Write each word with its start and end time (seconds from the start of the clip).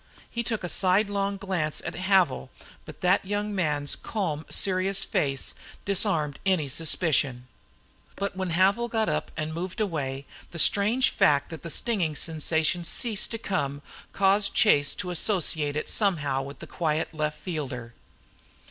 He 0.31 0.41
took 0.41 0.63
a 0.63 0.67
sidelong 0.67 1.37
glance 1.37 1.79
at 1.85 1.93
Havil, 1.93 2.49
but 2.85 3.01
that 3.01 3.23
young 3.23 3.53
man's 3.53 3.95
calm, 3.95 4.47
serious 4.49 5.03
face 5.03 5.53
disarmed 5.85 6.39
any 6.43 6.69
suspicion. 6.69 7.45
But 8.15 8.35
when 8.35 8.49
Havil 8.49 8.87
got 8.89 9.09
up 9.09 9.29
and 9.37 9.53
moved 9.53 9.79
away 9.79 10.25
the 10.49 10.57
strange 10.57 11.11
fact 11.11 11.51
that 11.51 11.61
the 11.61 11.69
stinging 11.69 12.15
sensation 12.15 12.83
ceased 12.83 13.29
to 13.29 13.37
come 13.37 13.83
caused 14.11 14.55
Chase 14.55 14.95
to 14.95 15.11
associate 15.11 15.75
it 15.75 15.87
somehow 15.87 16.41
with 16.41 16.57
the 16.57 16.65
quiet 16.65 17.13
left 17.13 17.39
fielder. 17.39 17.93